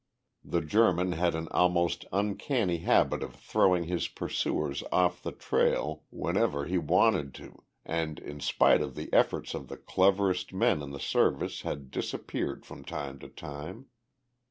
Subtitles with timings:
[0.43, 6.65] The German had an almost uncanny habit of throwing his pursuers off the trail whenever
[6.65, 10.99] he wanted to and in spite of the efforts of the cleverest men in the
[10.99, 13.89] Service had disappeared from time to time.